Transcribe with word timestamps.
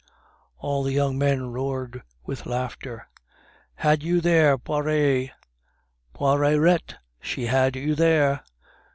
All 0.57 0.81
the 0.81 0.93
young 0.93 1.19
men 1.19 1.51
roared 1.51 2.01
with 2.25 2.47
laughter. 2.47 3.07
"Had 3.75 4.01
you 4.01 4.19
there, 4.19 4.57
Poiret!" 4.57 5.29
"Poir 6.15 6.43
r 6.43 6.45
r 6.45 6.51
rette! 6.59 6.95
she 7.21 7.45
had 7.45 7.75
you 7.75 7.93
there!" 7.93 8.43